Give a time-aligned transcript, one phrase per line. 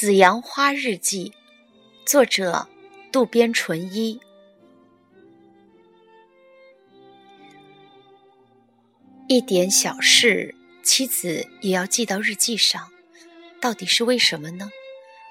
[0.00, 1.34] 紫阳花日记》，
[2.10, 2.66] 作者
[3.12, 4.18] 渡边淳一。
[9.28, 12.90] 一点小事，妻子也要记到日记上，
[13.60, 14.70] 到底是为什么呢？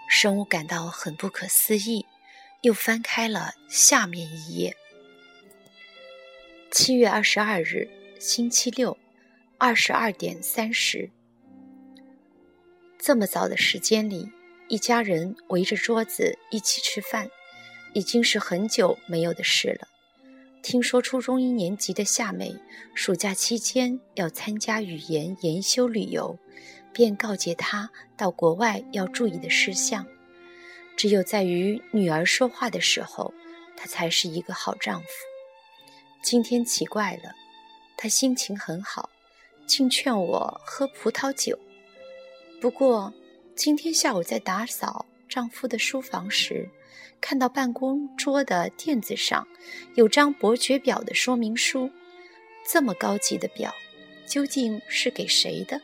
[0.07, 2.05] 生物感到很不可思议，
[2.61, 4.77] 又翻开了下面一页。
[6.69, 7.89] 七月二十二日，
[8.19, 8.95] 星期六，
[9.57, 11.09] 二十二点三十。
[12.99, 14.31] 这么早的时间里，
[14.69, 17.27] 一家人围着桌子一起吃饭，
[17.93, 19.87] 已经是很久没有的事了。
[20.61, 22.55] 听说初中一年级的夏美
[22.93, 26.37] 暑假期间要参加语言研修旅游，
[26.93, 30.05] 便告诫她到国外要注意的事项。
[30.95, 33.33] 只有在与女儿说话的时候，
[33.75, 35.07] 他才是一个好丈夫。
[36.21, 37.33] 今天奇怪了，
[37.97, 39.09] 他心情很好，
[39.65, 41.57] 竟劝我喝葡萄酒。
[42.61, 43.11] 不过
[43.59, 46.69] 今天下午在打扫丈夫的书房时，
[47.19, 49.45] 看到办公桌的垫子上
[49.95, 51.91] 有张伯爵表的说明书，
[52.65, 53.75] 这么高级的表，
[54.25, 55.81] 究竟是给谁的？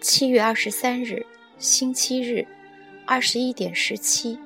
[0.00, 1.24] 七月二十三日，
[1.58, 2.44] 星期日，
[3.06, 4.36] 二十一点十七，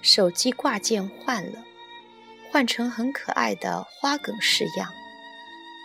[0.00, 1.64] 手机挂件换了，
[2.52, 4.88] 换成很可爱的花梗式样，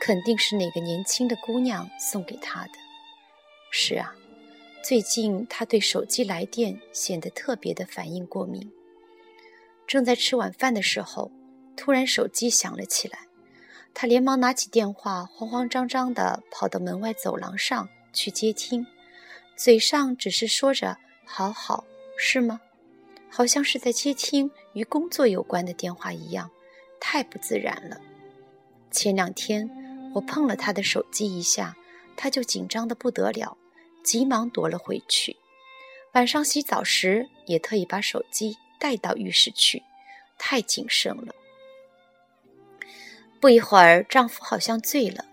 [0.02, 2.72] 肯定是哪个年轻的姑娘送给他的。
[3.72, 4.14] 是啊。
[4.84, 8.72] 最近他对手机来电显得特别的反应过敏。
[9.86, 11.30] 正在吃晚饭的时候，
[11.76, 13.20] 突然手机响了起来，
[13.94, 18.88] 他连忙拿起电话，慌慌张张地跑到门外走廊上去接听，
[19.58, 21.84] 嘴上只是说着“好好”，
[22.18, 22.62] 是吗？
[23.30, 26.50] 好像是在接听与工作有关的电话一样，
[26.98, 28.00] 太不自然了。
[28.90, 29.70] 前两天
[30.14, 31.76] 我碰了他的手机一下，
[32.16, 33.58] 他就紧张得不得了。
[34.04, 35.36] 急忙夺了回去。
[36.14, 39.84] 晚上洗澡时，也特意把手机带到浴室去，
[40.40, 41.36] 太谨慎了。
[43.42, 45.26] 不一会儿，丈夫好像醉了，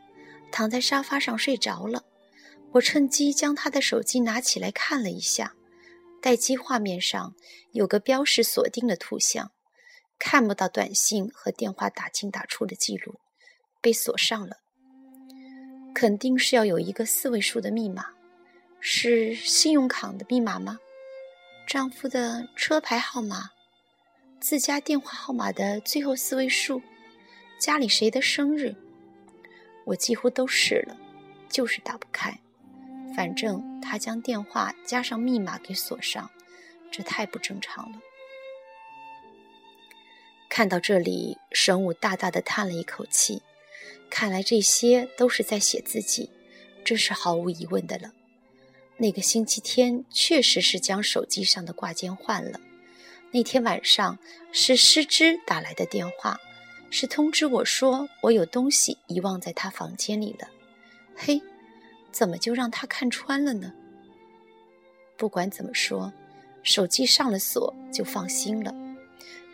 [0.50, 2.04] 躺在沙发上睡着了。
[2.72, 5.54] 我趁机将他的手机拿起来看了一下，
[6.20, 7.34] 待机画面上
[7.70, 9.52] 有个标识锁定的图像，
[10.18, 13.20] 看不到短信和电话打进打出的记录，
[13.80, 14.63] 被锁上了。
[15.94, 18.08] 肯定是要有一个四位数的密码。
[18.80, 20.78] 是信用卡的密码吗？
[21.66, 23.50] 丈夫的车牌号码？
[24.38, 26.82] 自家电话号码的最后四位数？
[27.58, 28.74] 家里谁的生日？
[29.86, 30.94] 我几乎都试了，
[31.48, 32.38] 就是打不开。
[33.16, 36.28] 反正他将电话加上密码给锁上，
[36.90, 37.98] 这太不正常了。
[40.50, 43.40] 看到这里，神武大大的叹了一口气。
[44.10, 46.30] 看来这些都是在写自己，
[46.84, 48.12] 这是毫无疑问的了。
[48.96, 52.60] 那个星期天确实是将手机上的挂件换了。
[53.32, 54.18] 那天晚上
[54.52, 56.38] 是师之打来的电话，
[56.90, 60.48] 是通知我说我有东西遗忘在他房间里了。
[61.16, 61.42] 嘿，
[62.12, 63.72] 怎么就让他看穿了呢？
[65.16, 66.12] 不管怎么说，
[66.62, 68.72] 手机上了锁就放心了。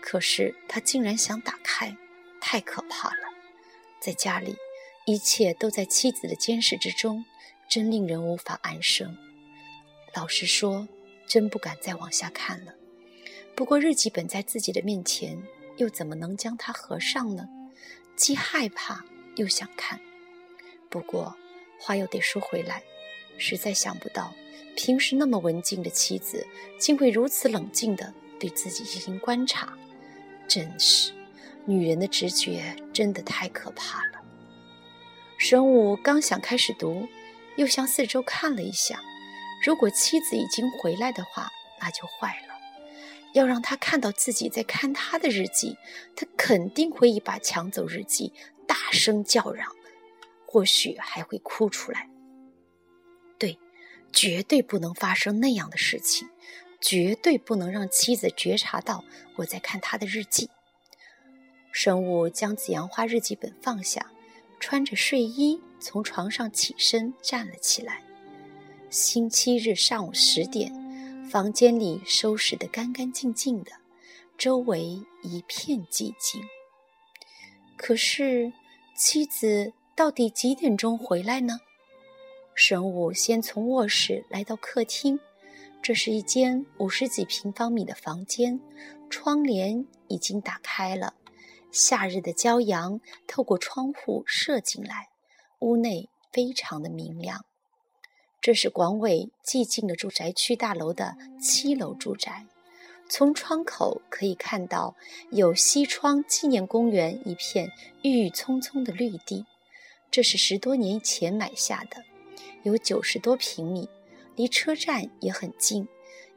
[0.03, 1.97] 可是他竟然想打开，
[2.43, 3.30] 太可怕了。
[4.01, 4.57] 在家里，
[5.05, 7.25] 一切都在妻子的监视之中，
[7.69, 9.17] 真令人无法安生。
[10.15, 10.89] 老实说，
[11.27, 12.75] 真不敢再往下看了。
[13.55, 15.41] 不过日记本在自己的面前，
[15.77, 17.47] 又怎么能将它合上呢？
[18.17, 19.05] 既害怕
[19.37, 20.01] 又想看。
[20.89, 21.37] 不过
[21.79, 22.83] 话又得说回来，
[23.39, 24.35] 实在想不到，
[24.77, 26.47] 平时那么文静的妻子，
[26.79, 29.77] 竟会如此冷静地对自己进行观察。
[30.49, 31.13] 真是，
[31.67, 34.21] 女人的直觉真的太可怕了。
[35.39, 37.09] 神武刚想开始读，
[37.57, 39.01] 又向四周看了一下。
[39.65, 41.51] 如果妻子已经回来的话，
[41.81, 42.55] 那就坏了。
[43.33, 45.77] 要让他看到自己在看他的日记，
[46.17, 48.33] 他肯定会一把抢走日记，
[48.67, 49.71] 大声叫嚷，
[50.47, 52.09] 或许还会哭出来。
[53.39, 53.59] 对，
[54.13, 56.29] 绝对不能发生那样的事情，
[56.81, 59.05] 绝对不能让妻子觉察到
[59.37, 60.51] 我在看他的日记。
[61.73, 64.11] 生物将紫阳花日记本放下，
[64.59, 68.03] 穿着睡衣从床上起身站了起来。
[68.91, 70.73] 星期日上午十点，
[71.31, 73.71] 房间里收拾得干干净净的，
[74.37, 76.43] 周围一片寂静。
[77.77, 78.53] 可是，
[78.97, 81.61] 妻子到底几点钟回来呢？
[82.55, 85.19] 神武先从卧室来到客厅，
[85.81, 88.61] 这是一间五十几平方米的房间，
[89.09, 91.15] 窗帘已经打开了，
[91.73, 95.09] 夏日的骄阳透过窗户射进来，
[95.61, 97.45] 屋内非常的明亮。
[98.41, 102.47] 这是广伟寂静的住宅区大楼的七楼住宅，
[103.09, 104.97] 从窗口可以看到
[105.31, 107.71] 有西窗纪念公园一片
[108.03, 109.45] 郁郁葱葱的绿地。
[110.11, 112.03] 这是十多年前买下的，
[112.63, 113.89] 有九十多平米，
[114.35, 115.87] 离车站也很近，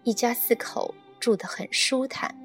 [0.04, 2.43] 一家四口住得很舒坦。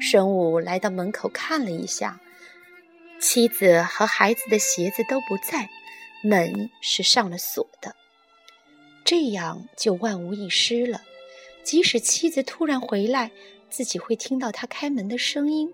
[0.00, 2.18] 神武来到门口看了一下，
[3.20, 5.68] 妻子和孩子的鞋子都不在，
[6.24, 7.94] 门是上了锁的，
[9.04, 11.02] 这样就万无一失了。
[11.62, 13.30] 即使妻子突然回来，
[13.68, 15.72] 自己会听到他开门的声音，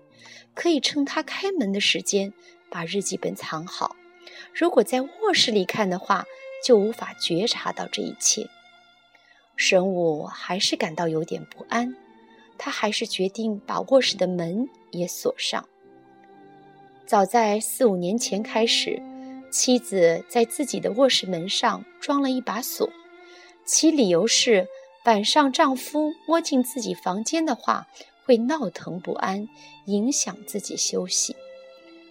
[0.53, 2.33] 可以趁他开门的时间
[2.69, 3.95] 把日记本藏好。
[4.53, 6.25] 如果在卧室里看的话，
[6.63, 8.49] 就无法觉察到这一切。
[9.55, 11.95] 神武还是感到有点不安，
[12.57, 15.67] 他还是决定把卧室的门也锁上。
[17.05, 19.01] 早在四五年前开始，
[19.49, 22.89] 妻子在自己的卧室门上装了一把锁，
[23.65, 24.67] 其理由是
[25.05, 27.87] 晚上丈夫摸进自己房间的话
[28.25, 29.47] 会闹腾不安，
[29.85, 31.35] 影响自己休息。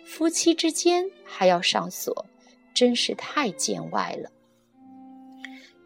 [0.07, 2.25] 夫妻之间还要上锁，
[2.73, 4.31] 真是太见外了。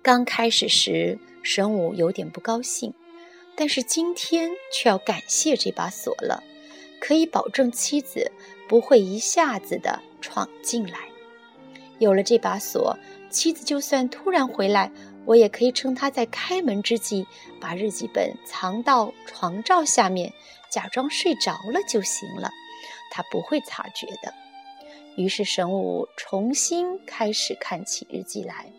[0.02, 2.94] 刚开始时，神武有点不高兴，
[3.56, 6.42] 但是今天却要感谢这把锁了，
[7.00, 8.32] 可以保证妻子
[8.68, 10.98] 不会一下子的闯进来。
[11.98, 12.98] 有了这把锁，
[13.28, 14.90] 妻子就算突然回来，
[15.26, 17.26] 我也可以趁她在开门之际，
[17.60, 20.32] 把日记本藏到床罩下面，
[20.70, 22.50] 假装睡着了就行了。
[23.12, 24.32] 他不会察觉的。
[25.16, 28.72] 于是神武重新开始看起日记来。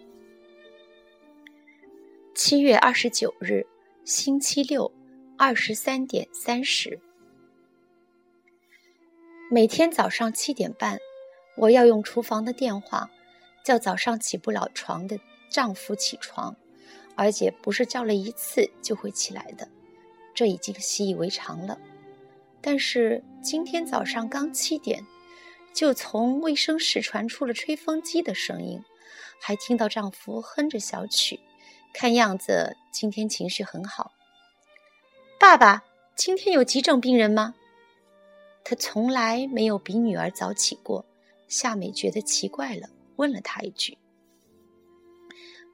[2.33, 3.67] 七月二十九日，
[4.03, 4.91] 星期六，
[5.37, 6.99] 二十三点三十。
[9.51, 10.97] 每天早上七点半，
[11.55, 13.11] 我要用厨房的电话
[13.63, 15.19] 叫早上起不了床的
[15.51, 16.55] 丈夫起床，
[17.15, 19.69] 而且不是叫了一次就会起来的，
[20.33, 21.77] 这已经习以为常了。
[22.59, 25.05] 但是今天早上刚七点，
[25.75, 28.83] 就从卫生室传出了吹风机的声音，
[29.39, 31.39] 还听到丈夫哼着小曲，
[31.93, 34.13] 看样子今天情绪很好。
[35.39, 35.83] 爸爸，
[36.15, 37.55] 今天有急诊病人吗？
[38.63, 41.05] 他从来没有比女儿早起过，
[41.47, 43.97] 夏美觉得奇怪了，问了他一句：“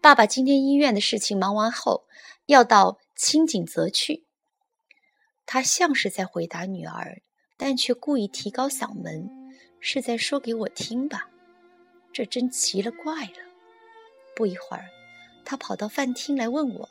[0.02, 2.06] 爸爸，今天医院的事情忙完后，
[2.46, 4.26] 要到清景泽去。”
[5.46, 7.22] 他像是在回答女儿，
[7.58, 9.30] 但却故意提高嗓门，
[9.80, 11.30] 是在说给我听吧？
[12.12, 13.48] 这真奇了怪了。
[14.36, 14.86] 不一会儿，
[15.50, 16.90] 他跑到饭厅来问我：“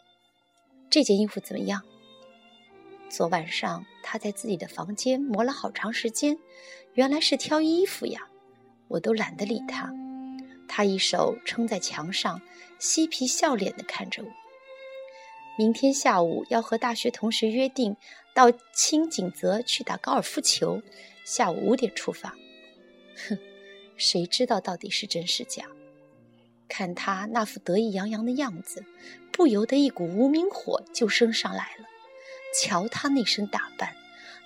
[0.88, 1.82] 这件衣服怎么样？”
[3.10, 6.38] 昨晚上他在自己的房间磨了好长时间，
[6.94, 8.26] 原来是挑衣服呀。
[8.88, 9.92] 我都懒得理他。
[10.66, 12.40] 他一手撑在墙上，
[12.78, 14.28] 嬉皮笑脸地看着我。
[15.58, 17.94] 明天下午要和大学同学约定
[18.34, 20.80] 到清景泽去打高尔夫球，
[21.26, 22.34] 下午五点出发。
[23.28, 23.38] 哼，
[23.98, 25.66] 谁知道到底是真是假？
[26.68, 28.84] 看他那副得意洋洋的样子，
[29.32, 31.86] 不由得一股无名火就升上来了。
[32.60, 33.94] 瞧他那身打扮，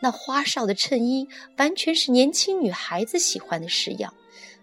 [0.00, 4.14] 那花哨的衬衣完全是年轻女孩子喜欢的式样，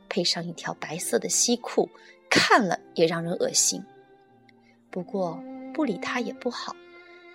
[0.09, 1.89] 配上一条白色的西裤，
[2.29, 3.83] 看了也让人恶心。
[4.89, 5.41] 不过。
[5.73, 6.75] 不理他也不好，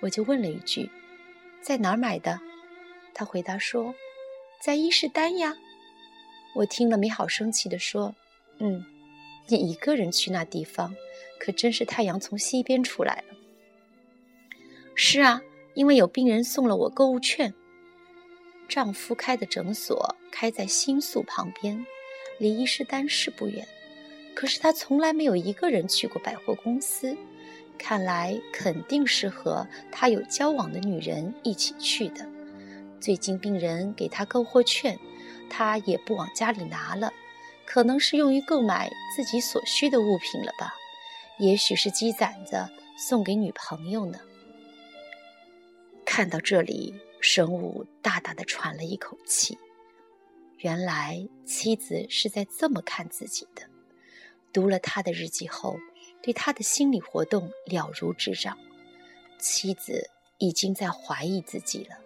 [0.01, 0.91] 我就问了一句
[1.63, 2.41] ：“在哪儿买的？”
[3.15, 3.95] 他回答说
[4.61, 5.55] ：“在伊势丹呀。”
[6.57, 8.17] 我听了没好生气地说
[8.59, 8.85] ：“嗯，
[9.53, 10.95] 你一个人去那地方，
[11.39, 13.37] 可真是太阳从西边出来了。
[14.95, 15.43] ”“是啊，
[15.75, 17.53] 因为有病人送了我购物券。”
[18.69, 21.85] 丈夫开的诊所开在新宿旁边，
[22.39, 23.67] 离伊势丹是不远，
[24.35, 27.17] 可是他从来没有一个人去过百货公司。
[27.79, 32.27] 看来肯定是和他有交往的女人一起去的。
[33.01, 34.99] 最近病人给他购货券，
[35.51, 37.13] 他也不往家里拿了，
[37.67, 40.75] 可能是用于购买自己所需的物品了吧？
[41.39, 44.19] 也许是积攒着送给女朋友呢。
[46.05, 49.57] 看到这里，神武大大的喘了一口气。
[50.59, 53.63] 原来妻子是在这么看自己的。
[54.53, 55.77] 读了他的日记后。
[56.25, 58.57] 对他的心理活动了如指掌，
[59.41, 61.97] 妻子已经在怀疑自己了，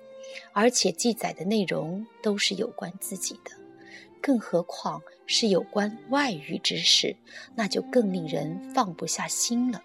[0.54, 3.50] 而且记载的内容都是有关自己的，
[4.26, 7.16] 更何况是有关外遇之事，
[7.54, 9.84] 那就更令人放不下心了。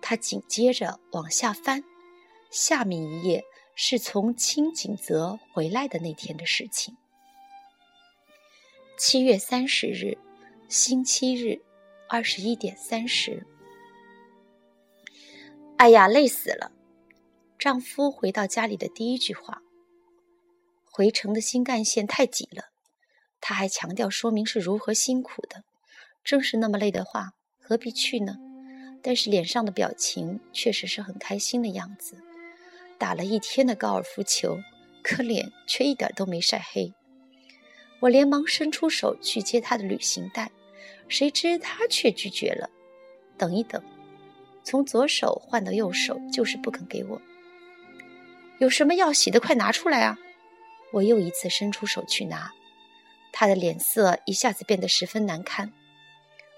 [0.00, 1.82] 他紧接着往下翻，
[2.52, 6.96] 下面一页是从清景泽回来的那天的事情。
[8.96, 10.16] 七月三十日，
[10.68, 11.60] 星期日。
[12.10, 13.46] 二十一点三十，
[15.76, 16.72] 哎呀，累死了！
[17.58, 19.60] 丈夫回到家里的第一句话。
[20.90, 22.70] 回程的新干线太挤了，
[23.40, 25.64] 他还强调说明是如何辛苦的。
[26.24, 28.36] 正是那么累的话，何必去呢？
[29.02, 32.18] 但是脸上的表情确实是很开心的样子。
[32.98, 34.58] 打了一天的高尔夫球，
[35.02, 36.92] 可脸却一点都没晒黑。
[38.00, 40.50] 我连忙伸出手去接他的旅行袋，
[41.08, 42.68] 谁知他却拒绝了。
[43.36, 43.82] 等一等，
[44.64, 47.22] 从左手换到右手，就是不肯给我。
[48.58, 50.18] 有什么要洗的，快拿出来啊！
[50.92, 52.50] 我又一次伸出手去拿，
[53.40, 55.72] 他的脸色一下子变得十分难堪。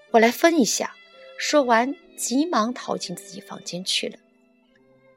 [0.09, 0.95] 我来分一下。
[1.37, 4.17] 说完，急忙逃进自己房间去了。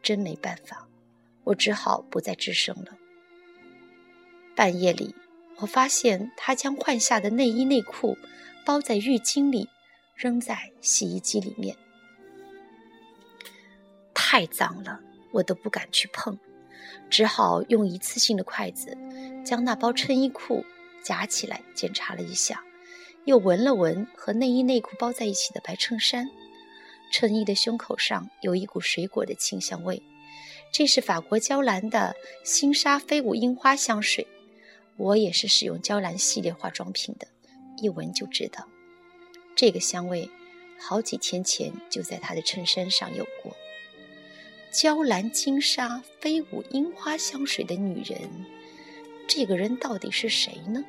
[0.03, 0.87] 真没办法，
[1.43, 2.99] 我只好不再吱声了。
[4.55, 5.15] 半夜里，
[5.57, 8.19] 我发现他将换下的内衣内裤
[8.67, 9.71] 包在浴巾里，
[10.15, 11.75] 扔在洗衣机里面。
[14.13, 15.01] 太脏了，
[15.33, 16.39] 我都不敢去碰。
[17.09, 18.99] 只好用一次性的筷子
[19.47, 20.63] 将那包衬衣裤
[21.05, 22.65] 夹起来检查了一下，
[23.27, 26.29] 又闻了闻和内衣内裤包在一起的白衬衫。
[27.13, 30.03] 衬衣的胸口上有一股水果的清香味，
[30.73, 34.27] 这是法国娇兰的星沙飞舞樱花香水。
[34.97, 37.29] 我也是使用娇兰系列化妆品的，
[37.77, 38.67] 一闻就知道，
[39.55, 40.29] 这个香味
[40.81, 43.55] 好几天前就在她的衬衫上有过。
[44.73, 48.19] 娇兰金沙飞舞樱花香水的女人，
[49.29, 50.85] 这个人到底是谁呢？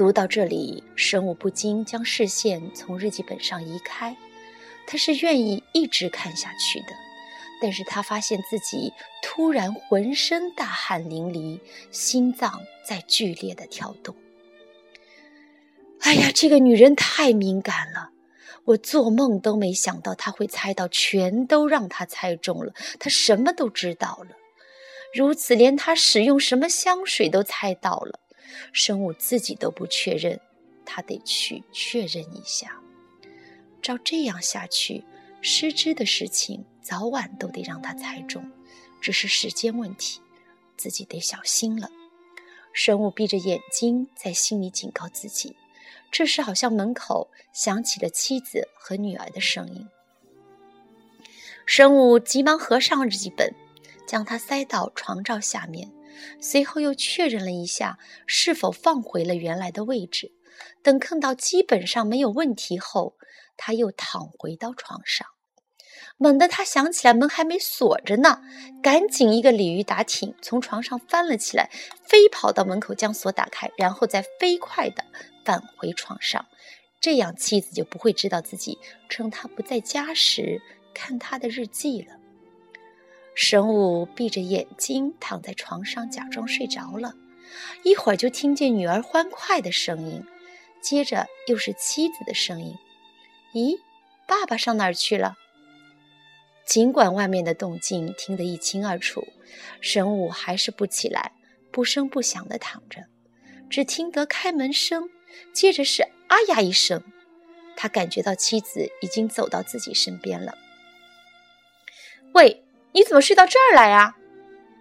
[0.00, 4.16] 读到这里，神武不禁将视线从日记本上移开。
[4.86, 6.94] 他是愿意一直看下去的，
[7.60, 14.16] 但是他发现自己突然浑身大汗淋漓，心脏在剧烈的跳动。
[16.00, 18.08] 哎呀，这个女人太敏感了。
[18.64, 22.72] 我做梦都没想到她会猜到，全都让他猜中了。
[22.98, 24.34] 她什么都知道了，
[25.12, 28.18] 如此连她使用什么香水都猜到了。
[28.72, 30.40] 生物自己都不确认，
[30.84, 32.80] 他得去确认一下。
[33.82, 35.04] 照这样下去，
[35.40, 38.50] 失之的事情早晚都得让他猜中，
[39.00, 40.20] 只是时间问题，
[40.76, 41.90] 自己得小心了。
[42.72, 45.56] 生物闭着眼睛，在心里警告自己。
[46.12, 49.88] 这时，好像门口响起了妻子和女儿的声音。
[51.66, 53.54] 生物急忙合上日记本，
[54.06, 55.90] 将它塞到床罩下面，
[56.40, 60.32] 随后又确认了一下是否放回了原来的位置。
[60.82, 63.16] 等看到基本上没有问题后，
[63.56, 65.26] 他又躺回到床上。
[66.16, 68.42] 猛地，他想起来门还没锁着呢，
[68.82, 71.70] 赶紧一个鲤鱼打挺，从床上翻了起来，
[72.02, 75.02] 飞跑到门口将锁打开，然后再飞快地
[75.46, 76.46] 返回床上。
[77.00, 80.60] 这样妻子就不会知道自己趁他不在家时
[80.92, 82.19] 看他的日记了。
[83.34, 87.14] 神武闭着眼睛躺在床上，假装睡着了。
[87.82, 90.24] 一会儿就听见女儿欢快的声音，
[90.82, 92.76] 接着又是妻子的声音
[93.54, 93.76] ：“咦，
[94.26, 95.36] 爸爸上哪儿去了？”
[96.66, 99.26] 尽管外面的动静听得一清二楚，
[99.80, 101.32] 神武还是不起来，
[101.72, 103.06] 不声不响地躺着。
[103.68, 105.08] 只听得开门声，
[105.52, 107.02] 接着是“啊呀”一声。
[107.76, 110.56] 他感觉到妻子已经走到自己身边了。
[112.34, 114.16] “喂，你怎么睡到这儿来啊？”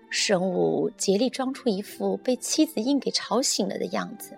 [0.09, 4.37] 神武竭力装出一副被妻子硬给吵醒了的样子。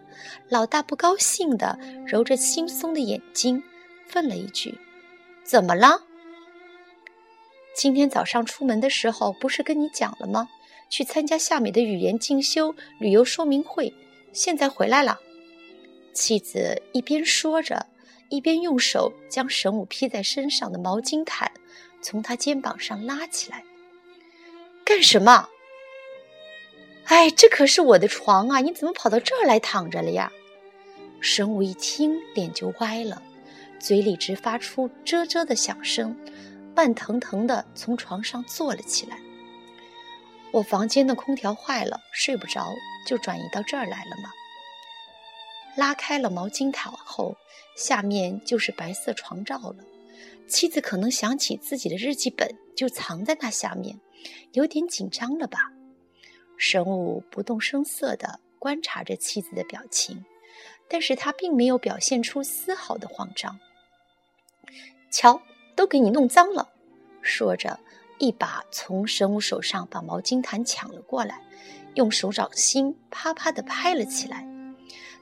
[0.49, 3.63] 老大不高兴的揉着惺忪的眼睛，
[4.13, 4.77] 问了一句
[5.45, 6.01] ：“怎么了？”
[7.73, 10.49] 今天早上出门的时候，不是跟你讲了吗？
[10.89, 13.93] 去参加夏美的语言进修旅游说明会，
[14.33, 15.17] 现在回来了。
[16.11, 17.85] 妻子一边说着，
[18.27, 21.49] 一边用手将神武披在身上的毛巾毯
[22.01, 23.63] 从他肩膀上拉起来。
[24.83, 25.47] 干什么？
[27.05, 28.59] 哎，这可是我的床啊！
[28.59, 30.31] 你怎么跑到这儿来躺着了呀？
[31.19, 33.21] 神武一听，脸就歪了，
[33.79, 36.15] 嘴里直发出啧啧的响声。
[36.73, 39.19] 慢腾腾地从床上坐了起来。
[40.51, 42.73] 我房间的空调坏了，睡不着，
[43.05, 44.31] 就转移到这儿来了嘛。
[45.75, 47.35] 拉开了毛巾毯后，
[47.75, 49.83] 下面就是白色床罩了。
[50.47, 53.99] 妻子可能想起自己的日记本就藏在那下面，
[54.53, 55.71] 有点紧张了吧？
[56.57, 60.23] 神武不动声色地观察着妻子的表情，
[60.87, 63.59] 但是他并没有表现出丝毫的慌张。
[65.11, 65.41] 瞧。
[65.73, 66.69] 都给你弄脏了，
[67.21, 67.79] 说着，
[68.19, 71.41] 一把从神武手上把毛巾毯抢了过来，
[71.95, 74.45] 用手掌心啪啪地拍了起来。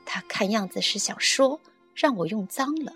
[0.05, 1.61] 他看样子是想说
[1.93, 2.91] 让我用脏了。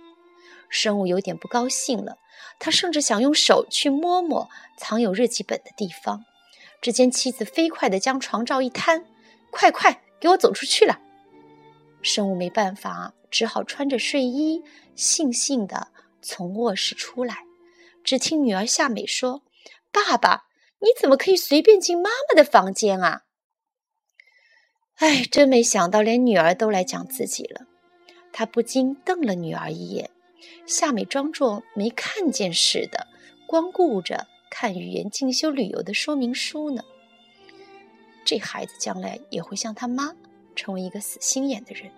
[0.74, 2.18] 生物有点不高兴了，
[2.58, 6.26] 他甚至想用手去摸摸藏有日记本的地方。
[6.82, 9.06] 只见妻子飞快地将床罩一摊
[9.52, 11.00] ：“快快给我走出去了！”
[12.02, 14.64] 生物没办法，只好穿着睡衣，
[14.98, 15.90] 悻悻地
[16.24, 17.46] 从卧室出来。
[18.04, 19.44] 只听女儿夏美说
[19.94, 20.46] ：“爸爸，
[20.80, 23.22] 你怎么可以随便进妈妈的房间啊？”
[24.98, 27.68] 哎，真没想到，连女儿都来讲自己了。
[28.34, 30.10] 他不禁瞪了女儿一眼。
[30.66, 33.08] 夏美装作没看见似的，
[33.48, 36.84] 光顾着看语言进修旅游的说明书呢。
[38.26, 40.16] 这孩子将来也会像他妈，
[40.56, 41.92] 成为一个死心眼的人。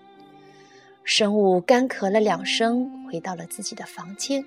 [1.04, 4.44] 生物干咳了两声，回到了自己的房间。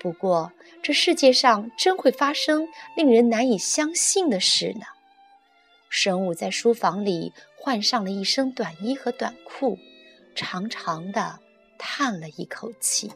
[0.00, 4.86] 不过，这世界上真会发生令人难以相信的事呢。
[5.88, 9.78] 生物在书房里换上了一身短衣和短裤，
[10.34, 11.38] 长长的
[11.78, 13.10] 叹了一口气。